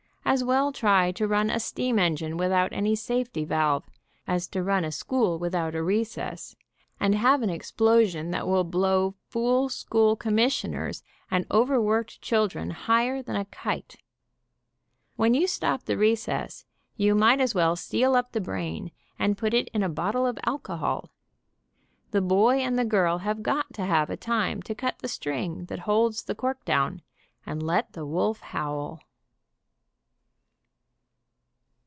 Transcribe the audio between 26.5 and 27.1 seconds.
down,